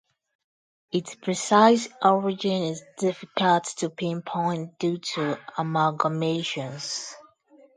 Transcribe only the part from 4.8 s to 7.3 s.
to amalgamations.